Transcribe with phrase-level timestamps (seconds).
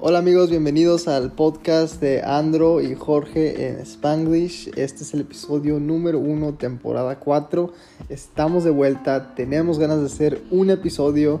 [0.00, 4.68] Hola amigos, bienvenidos al podcast de Andro y Jorge en Spanglish.
[4.76, 7.72] Este es el episodio número uno, temporada 4.
[8.08, 11.40] Estamos de vuelta, tenemos ganas de hacer un episodio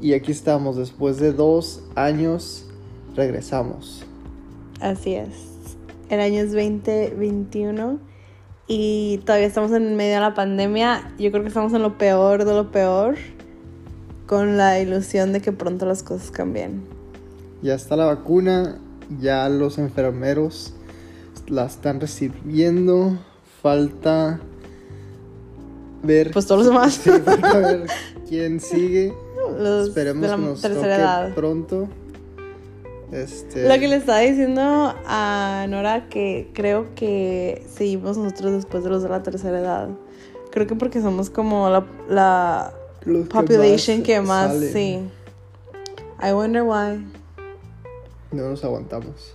[0.00, 2.66] y aquí estamos, después de dos años,
[3.14, 4.04] regresamos.
[4.80, 5.28] Así es.
[6.08, 8.00] El año es 2021
[8.66, 11.14] y todavía estamos en medio de la pandemia.
[11.20, 13.14] Yo creo que estamos en lo peor de lo peor,
[14.26, 17.00] con la ilusión de que pronto las cosas cambien.
[17.62, 18.78] Ya está la vacuna,
[19.20, 20.74] ya los enfermeros
[21.48, 23.18] la están recibiendo.
[23.62, 24.40] Falta
[26.02, 26.30] ver.
[26.32, 26.94] Pues todos los demás.
[27.02, 27.86] Sí, falta ver
[28.28, 29.14] quién sigue.
[29.58, 31.34] Los Esperemos de la que nos tercera toque edad.
[31.34, 31.88] pronto.
[33.12, 33.68] Este.
[33.68, 39.02] Lo que le estaba diciendo a Nora que creo que seguimos nosotros después de los
[39.02, 39.88] de la tercera edad.
[40.50, 42.72] Creo que porque somos como la, la
[43.04, 45.00] los que population más que más, sí.
[46.22, 47.04] I wonder why.
[48.32, 49.34] No nos aguantamos.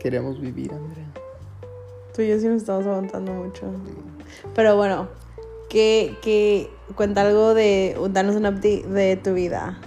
[0.00, 1.10] Queremos vivir, Andrea.
[2.14, 3.66] Tú y yo sí nos estamos aguantando mucho.
[4.54, 5.08] Pero bueno,
[5.68, 9.78] que, que cuenta algo de, danos un update de tu vida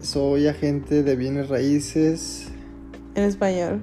[0.00, 2.48] Soy agente de bienes raíces.
[3.14, 3.80] en español.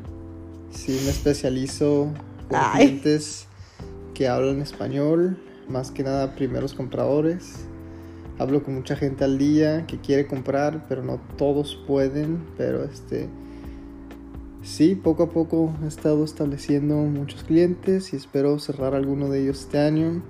[0.72, 2.10] Sí, me especializo
[2.50, 2.86] con Ay.
[2.88, 3.48] clientes
[4.14, 7.66] que hablan español, más que nada primeros compradores.
[8.40, 12.46] Hablo con mucha gente al día que quiere comprar, pero no todos pueden.
[12.58, 13.28] Pero este,
[14.64, 19.62] sí, poco a poco he estado estableciendo muchos clientes y espero cerrar alguno de ellos
[19.62, 20.24] este año.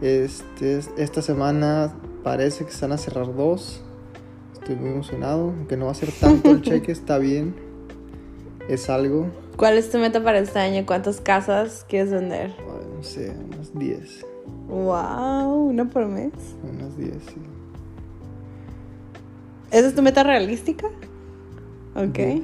[0.00, 3.82] Este, esta semana parece que se van a cerrar dos.
[4.54, 7.54] Estoy muy emocionado, aunque no va a ser tanto el cheque, está bien.
[8.68, 9.28] Es algo.
[9.56, 10.86] ¿Cuál es tu meta para este año?
[10.86, 12.54] ¿Cuántas casas quieres vender?
[12.96, 14.29] No sé, unas 10.
[14.70, 16.32] Wow, una por mes.
[16.62, 17.40] Unas 10, sí.
[19.72, 20.86] ¿Esa es tu meta realística?
[21.96, 22.16] Ok.
[22.16, 22.42] 10,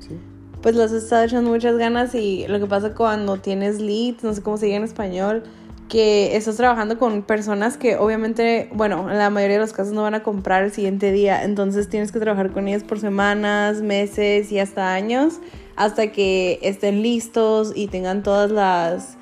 [0.00, 0.18] Sí.
[0.60, 4.42] Pues he estado echando muchas ganas y lo que pasa cuando tienes leads, no sé
[4.42, 5.42] cómo se diga en español,
[5.88, 10.02] que estás trabajando con personas que obviamente, bueno, en la mayoría de los casos no
[10.02, 14.52] van a comprar el siguiente día, entonces tienes que trabajar con ellas por semanas, meses
[14.52, 15.40] y hasta años,
[15.74, 19.16] hasta que estén listos y tengan todas las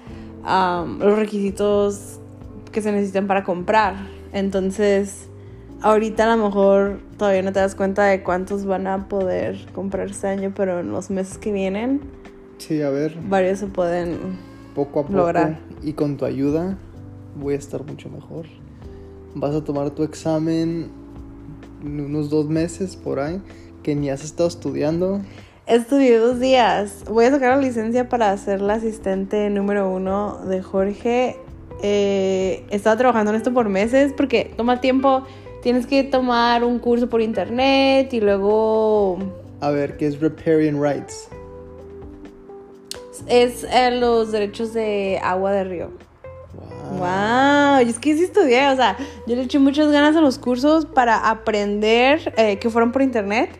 [0.48, 2.20] am, los requisitos
[2.72, 3.94] que se necesitan para comprar.
[4.32, 5.28] Entonces,
[5.82, 10.08] ahorita a lo mejor todavía no te das cuenta de cuántos van a poder comprar
[10.08, 12.00] este año, pero en los meses que vienen,
[12.58, 14.18] Sí, a ver, varios se pueden
[14.74, 15.16] poco a poco.
[15.16, 15.60] Lograr.
[15.82, 16.76] Y con tu ayuda
[17.40, 18.46] voy a estar mucho mejor.
[19.34, 20.90] Vas a tomar tu examen
[21.84, 23.40] en unos dos meses por ahí,
[23.84, 25.20] que ni has estado estudiando.
[25.68, 27.04] Estudié dos días.
[27.10, 31.36] Voy a sacar la licencia para ser la asistente número uno de Jorge.
[31.82, 35.24] Eh, he estado trabajando en esto por meses porque toma tiempo.
[35.62, 39.18] Tienes que tomar un curso por internet y luego
[39.60, 41.28] A ver, ¿qué es Riparian Rights?
[43.26, 45.90] es eh, los derechos de agua de río.
[46.54, 46.98] Wow.
[47.00, 48.96] Wow, y es que sí estudié, o sea,
[49.26, 53.50] yo le eché muchas ganas a los cursos para aprender eh, que fueron por internet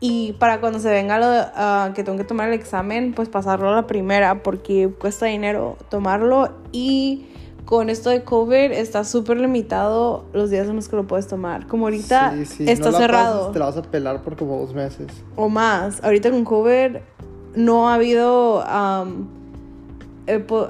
[0.00, 3.28] y para cuando se venga lo de, ah, que tengo que tomar el examen, pues
[3.28, 7.26] pasarlo a la primera porque cuesta dinero tomarlo y
[7.64, 11.66] con esto de COVID está súper limitado los días en los que lo puedes tomar.
[11.66, 14.58] Como ahorita Sí, sí, está no la cerrado te la vas a pelar por como
[14.58, 15.06] dos meses.
[15.34, 16.04] o más.
[16.04, 16.98] Ahorita con COVID
[17.56, 18.62] no ha habido
[20.26, 20.68] eh, po-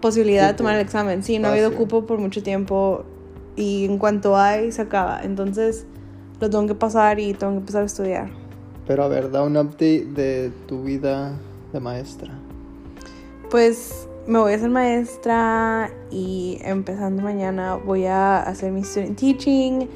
[0.00, 1.22] posibilidad de tomar el examen.
[1.22, 1.86] Sí, no ha habido Espacio.
[1.88, 3.04] cupo por mucho tiempo
[3.54, 5.20] y en cuanto hay, se acaba.
[5.22, 5.86] Entonces
[6.42, 8.28] lo tengo que pasar y tengo que empezar a estudiar.
[8.88, 11.36] Pero a ver, da un update de tu vida
[11.72, 12.32] de maestra.
[13.48, 19.86] Pues me voy a hacer maestra y empezando mañana voy a hacer mi student teaching,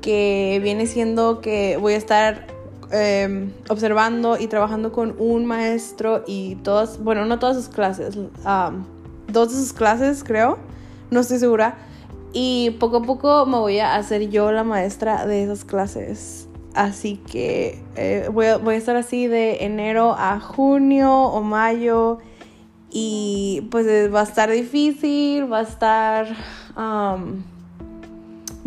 [0.00, 2.48] que viene siendo que voy a estar
[2.90, 8.84] eh, observando y trabajando con un maestro y todas, bueno, no todas sus clases, um,
[9.28, 10.58] dos de sus clases creo,
[11.12, 11.76] no estoy segura.
[12.38, 16.48] Y poco a poco me voy a hacer yo la maestra de esas clases.
[16.74, 22.18] Así que eh, voy, a, voy a estar así de enero a junio o mayo.
[22.90, 26.26] Y pues eh, va a estar difícil, va a estar...
[26.76, 27.42] um,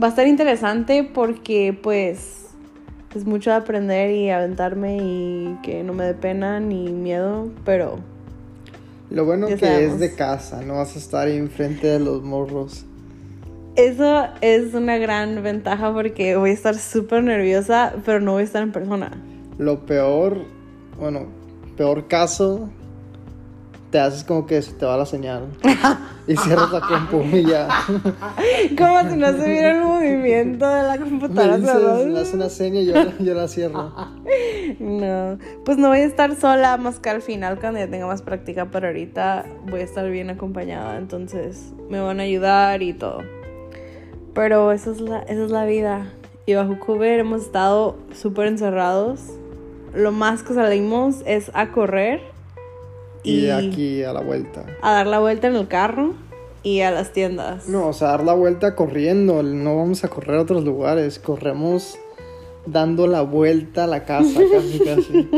[0.02, 2.48] va a estar interesante porque pues
[3.14, 8.00] es mucho de aprender y aventarme y que no me dé pena ni miedo, pero
[9.12, 9.94] Lo bueno que sabemos.
[9.94, 12.86] es de casa, no vas a estar ahí enfrente de los morros.
[13.76, 18.46] Eso es una gran ventaja porque voy a estar súper nerviosa, pero no voy a
[18.46, 19.12] estar en persona.
[19.58, 20.38] Lo peor,
[21.00, 21.28] bueno,
[21.78, 22.70] peor caso,
[23.92, 25.48] te haces como que se te va la señal.
[26.28, 27.68] y cierras la compu y ya.
[28.78, 31.58] Como si no se viera el movimiento de la Me computadora.
[31.58, 33.94] me haces una seña y yo, yo la cierro.
[34.80, 38.22] No, pues no voy a estar sola más que al final cuando ya tenga más
[38.22, 43.24] práctica, pero ahorita voy a estar bien acompañada, entonces me van a ayudar y todo.
[44.34, 46.12] Pero esa es la, esa es la vida.
[46.46, 49.20] Y bajo Vancouver hemos estado súper encerrados.
[49.94, 52.22] Lo más que salimos es a correr
[53.24, 54.66] Y, y, aquí a la vuelta.
[54.82, 56.14] a dar la vuelta en el carro
[56.64, 57.68] y a las tiendas.
[57.68, 59.42] No, o sea, dar la vuelta corriendo.
[59.44, 61.20] No vamos a correr a otros lugares.
[61.20, 61.98] Corremos
[62.66, 65.30] dando la vuelta a la casa, casi, casi.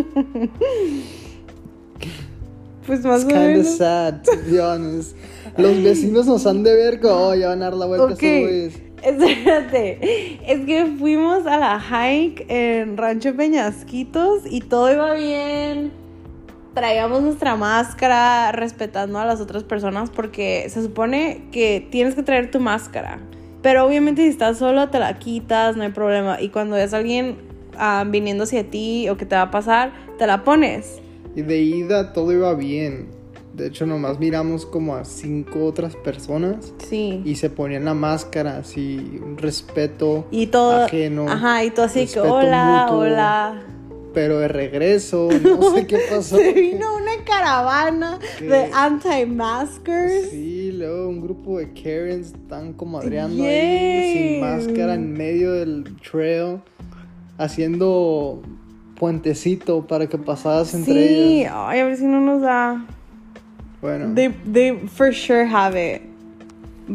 [2.86, 3.78] Pues más It's o kind of menos.
[3.78, 5.16] sad, to be honest.
[5.58, 8.12] Los vecinos nos han de ver como, oh, ya van a dar la vuelta Ok,
[8.12, 8.82] estos güeyes".
[9.04, 10.40] espérate.
[10.48, 15.92] Es que fuimos a la hike en Rancho Peñasquitos y todo iba bien.
[16.74, 22.50] Traíamos nuestra máscara respetando a las otras personas porque se supone que tienes que traer
[22.50, 23.20] tu máscara.
[23.62, 26.42] Pero obviamente si estás solo te la quitas, no hay problema.
[26.42, 27.38] Y cuando ves a alguien
[27.78, 31.00] ah, viniendo hacia ti o que te va a pasar, te la pones.
[31.36, 33.21] Y de ida todo iba bien.
[33.54, 37.22] De hecho, nomás miramos como a cinco otras personas Sí.
[37.26, 40.86] y se ponían la máscara, así, un respeto, Y todo.
[40.86, 43.00] ajeno, Ajá, y todo así que hola, mutuo.
[43.02, 43.62] hola.
[44.14, 46.38] pero de regreso, no sé qué pasó.
[46.38, 48.46] Se vino una caravana ¿Qué?
[48.46, 50.30] de anti-maskers.
[50.32, 53.48] Sí, luego un grupo de Karens están comadreando Yay.
[53.48, 56.60] ahí sin máscara en medio del trail,
[57.38, 58.42] haciendo
[59.00, 61.54] puentecito para que pasaras entre Sí, ellas.
[61.56, 62.86] ay, a ver si no nos da.
[63.82, 66.04] Bueno, They, they for sure have it.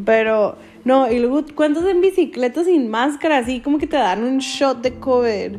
[0.05, 3.39] Pero, no, y luego, ¿cuántos en bicicleta sin máscara?
[3.39, 5.57] Así como que te dan un shot de COVID.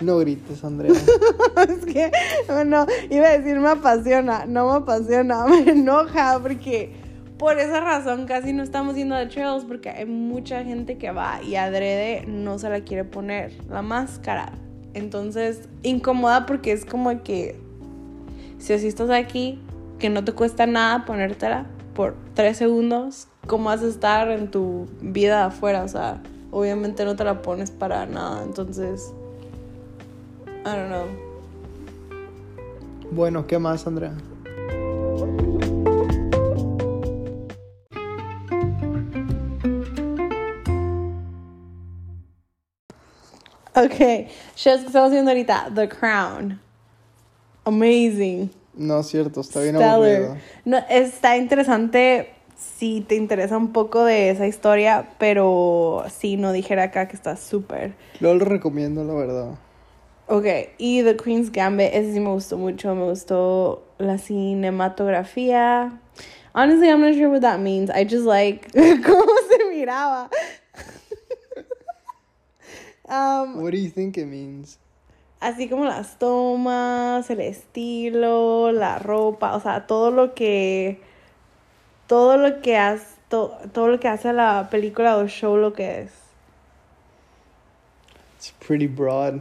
[0.00, 0.92] no grites, Andrea.
[1.68, 2.10] es que,
[2.46, 6.92] bueno, iba a decir me apasiona, no me apasiona, me enoja porque
[7.36, 11.42] por esa razón casi no estamos yendo a trails porque hay mucha gente que va
[11.42, 14.52] y adrede no se la quiere poner la máscara.
[14.94, 17.58] Entonces, incomoda porque es como que
[18.60, 19.58] si así estás aquí,
[19.98, 24.86] que no te cuesta nada ponértela por tres segundos, ¿cómo vas a estar en tu
[25.00, 25.82] vida afuera?
[25.82, 28.44] O sea, obviamente no te la pones para nada.
[28.44, 29.12] Entonces,
[30.64, 31.06] I don't know.
[33.10, 34.12] bueno, ¿qué más, Andrea?
[43.74, 45.70] Ok, shows que estamos viendo ahorita.
[45.74, 46.69] The Crown.
[47.64, 48.50] Amazing.
[48.74, 49.94] No es cierto, está bien Stellar.
[49.94, 50.36] aburrido.
[50.64, 56.84] No, está interesante si te interesa un poco de esa historia, pero sí, no dijera
[56.84, 57.94] acá que está súper.
[58.20, 59.58] Lo recomiendo, la verdad.
[60.28, 60.46] Ok,
[60.78, 62.94] y The Queen's Gambit, ese sí me gustó mucho.
[62.94, 65.98] Me gustó la cinematografía.
[66.54, 67.90] Honestly, I'm not sure what that means.
[67.90, 70.30] I just like cómo se miraba.
[73.08, 74.78] um, What do you think it means?
[75.40, 81.00] Así como las tomas, el estilo, la ropa, o sea, todo lo que
[82.06, 86.02] todo lo que hace to- todo lo que hace la película o show lo que
[86.02, 86.12] es.
[88.36, 89.40] It's pretty broad.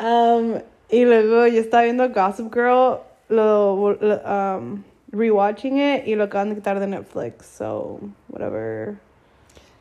[0.00, 6.24] Um, y luego yo estaba viendo Gossip Girl, lo, lo- um, rewatching it y lo
[6.24, 8.96] acaban de quitar de Netflix, so whatever.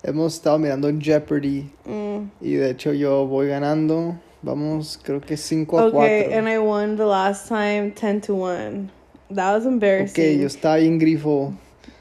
[0.08, 2.30] Hemos estado mirando Jeopardy Mm.
[2.40, 4.16] y de hecho yo voy ganando.
[4.44, 5.98] Vamos, creo que 5 a 4.
[6.00, 8.92] Okay, and I won the last time 10 to 1.
[9.34, 10.36] That was embarrassing.
[10.36, 11.54] Ok, yo estaba bien grifo.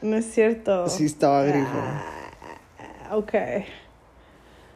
[0.03, 0.87] No es cierto.
[0.87, 1.79] Sí, estaba grifo.
[1.79, 3.65] Ah, okay.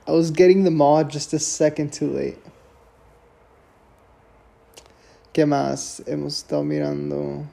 [0.07, 2.39] I was getting the mod just a second too late.
[5.31, 6.01] ¿Qué más?
[6.07, 7.45] Hemos estado mirando.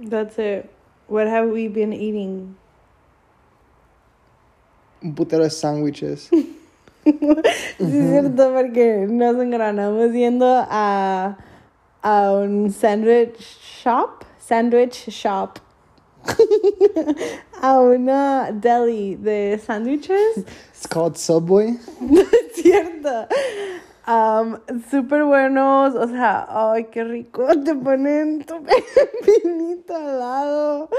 [0.00, 0.70] That's it.
[1.08, 2.56] What have we been eating?
[5.02, 6.30] Un putero de sándwiches.
[7.04, 7.18] Sí,
[7.80, 11.36] es cierto, porque nos engranamos yendo a,
[12.00, 13.40] a un sandwich
[13.82, 14.24] shop.
[14.38, 15.58] Sandwich shop.
[17.60, 20.36] a una deli de sándwiches.
[20.36, 21.76] It's called Subway.
[22.00, 23.26] Es cierto.
[24.04, 24.58] Um,
[24.90, 27.46] súper buenos, o sea, ay, qué rico.
[27.64, 28.54] Te ponen tu
[29.24, 30.90] pinito al lado,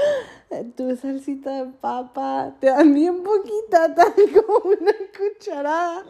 [0.74, 6.02] tu salsita de papa, te dan bien poquita, tan como una cucharada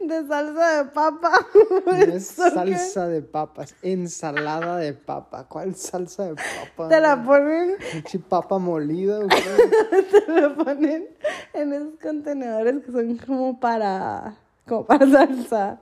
[0.00, 1.46] de salsa de papa.
[1.84, 2.52] No es good.
[2.54, 5.46] salsa de papas, ensalada de papa.
[5.48, 6.88] ¿Cuál salsa de papa?
[6.88, 7.76] Te la ponen,
[8.26, 9.20] papa molida.
[10.26, 11.08] te la ponen
[11.52, 15.80] en esos contenedores que son como para, como para salsa.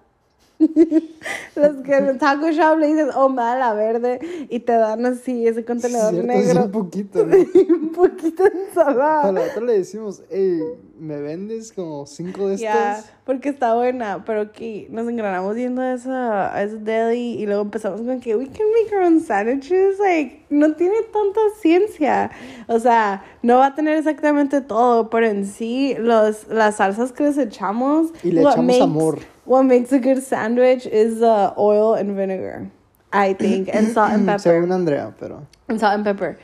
[1.57, 4.21] Los que en el taco shop le dices, oh, mala verde,
[4.51, 6.65] y te dan así ese contenedor Cierto, es negro.
[6.65, 7.37] un poquito, ¿no?
[7.75, 9.33] un poquito de A ensalada.
[9.33, 10.61] la otra le decimos, hey,
[10.99, 12.69] ¿me vendes como cinco de estos?
[12.71, 17.47] Ya, porque está buena, pero aquí nos engranamos yendo a esa, a ese deli y
[17.47, 22.31] luego empezamos con que we can make our own sandwiches, like, no tiene tanta ciencia,
[22.69, 27.25] o sea, no va a tener exactamente todo, pero en sí, los, las salsas que
[27.25, 29.19] les echamos, Y le echamos makes- amor.
[29.45, 32.69] What makes a good sandwich is uh, oil and vinegar,
[33.13, 35.47] I think, and salt and pepper, Según Andrea, pero...
[35.69, 36.37] and salt and pepper.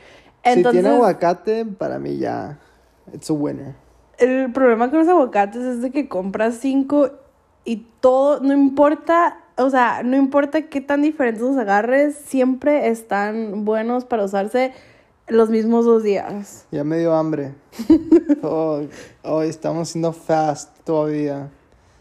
[0.43, 2.57] si Entonces, tiene aguacate, para mí ya,
[3.13, 3.75] it's a winner.
[4.23, 7.09] El problema con los aguacates es de que compras cinco
[7.65, 13.65] y todo, no importa, o sea, no importa qué tan diferentes los agarres, siempre están
[13.65, 14.71] buenos para usarse
[15.27, 16.65] los mismos dos días.
[16.71, 17.53] Ya me dio hambre.
[18.43, 18.81] oh,
[19.23, 21.49] oh, estamos haciendo fast todavía.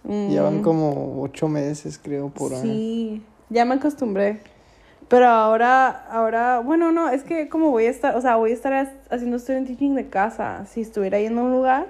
[0.04, 2.58] Llevan como ocho meses, creo, por ahí.
[2.58, 2.62] Mm.
[2.62, 4.40] Sí, ya me acostumbré.
[5.08, 8.54] Pero ahora, ahora, bueno, no, es que como voy a estar, o sea, voy a
[8.54, 10.66] estar ha- haciendo student teaching de casa.
[10.66, 11.86] Si estuviera yendo a un lugar,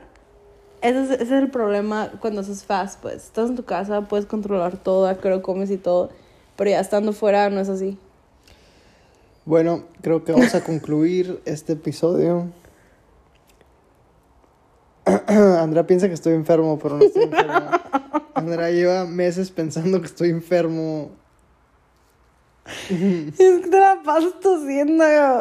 [0.82, 3.24] ese es, ese es el problema cuando haces fast, pues.
[3.24, 6.10] Estás en tu casa, puedes controlar todo, hora comes y todo.
[6.56, 7.98] Pero ya estando fuera no es así.
[9.44, 12.48] Bueno, creo que vamos a concluir este episodio.
[15.26, 17.70] Andrea piensa que estoy enfermo, pero no estoy enfermo.
[18.34, 21.10] Andrea lleva meses pensando que estoy enfermo.
[22.88, 25.40] Es que te la pasas tosiendo yo.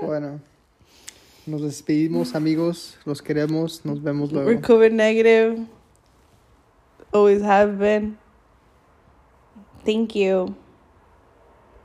[0.00, 0.40] Bueno,
[1.50, 2.96] nos despedimos, amigos.
[3.04, 3.84] Los queremos.
[3.84, 4.48] Nos vemos luego.
[4.48, 5.66] We're COVID negative.
[7.12, 8.16] Always have been.
[9.84, 10.54] Thank you.